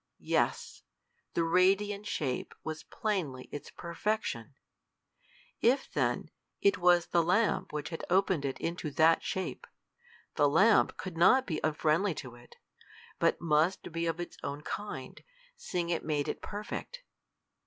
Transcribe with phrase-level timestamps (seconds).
[0.17, 0.81] Yes;
[1.35, 4.55] the radiant shape was plainly its perfection!
[5.61, 9.67] If, then, it was the lamp which had opened it into that shape,
[10.33, 12.55] the lamp could not be unfriendly to it,
[13.19, 15.23] but must be of its own kind,
[15.55, 17.03] seeing it made it perfect!